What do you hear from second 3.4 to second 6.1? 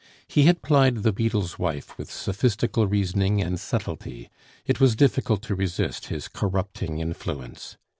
subtlety. It was difficult to resist